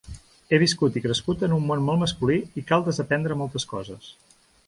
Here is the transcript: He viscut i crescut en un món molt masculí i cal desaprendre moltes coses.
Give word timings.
He 0.53 0.59
viscut 0.61 0.95
i 1.01 1.03
crescut 1.03 1.43
en 1.47 1.53
un 1.57 1.67
món 1.71 1.83
molt 1.89 2.01
masculí 2.05 2.39
i 2.61 2.65
cal 2.71 2.87
desaprendre 2.87 3.39
moltes 3.43 3.69
coses. 3.75 4.09